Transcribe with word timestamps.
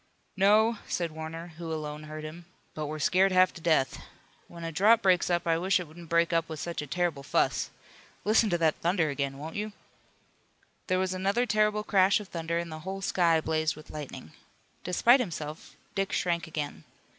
"No," 0.35 0.79
said 0.87 1.11
Warner, 1.11 1.49
who 1.59 1.71
alone 1.71 2.05
heard 2.05 2.23
him, 2.23 2.45
"but 2.73 2.87
we're 2.87 2.97
scared 2.97 3.31
half 3.31 3.53
to 3.53 3.61
death. 3.61 4.01
When 4.47 4.63
a 4.63 4.71
drought 4.71 5.03
breaks 5.03 5.29
up 5.29 5.45
I 5.45 5.59
wish 5.59 5.79
it 5.79 5.87
wouldn't 5.87 6.09
break 6.09 6.33
up 6.33 6.49
with 6.49 6.59
such 6.59 6.81
a 6.81 6.87
terrible 6.87 7.21
fuss. 7.21 7.69
Listen 8.25 8.49
to 8.49 8.57
that 8.57 8.77
thunder 8.81 9.11
again, 9.11 9.37
won't 9.37 9.55
you!" 9.57 9.73
There 10.87 10.97
was 10.97 11.13
another 11.13 11.45
terrible 11.45 11.83
crash 11.83 12.19
of 12.19 12.29
thunder 12.29 12.57
and 12.57 12.71
the 12.71 12.79
whole 12.79 13.03
sky 13.03 13.41
blazed 13.41 13.75
with 13.75 13.91
lightning. 13.91 14.31
Despite 14.83 15.19
himself 15.19 15.75
Dick 15.93 16.11
shrank 16.13 16.47
again. 16.47 16.83